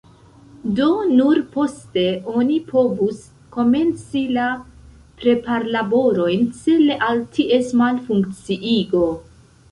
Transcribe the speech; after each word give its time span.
Do 0.77 0.85
nur 1.07 1.39
poste 1.55 2.03
oni 2.37 2.55
povus 2.69 3.19
komenci 3.57 4.23
la 4.37 4.45
preparlaborojn 5.23 6.47
cele 6.61 6.97
al 7.09 7.21
ties 7.37 7.69
malfunkciigo. 7.83 9.05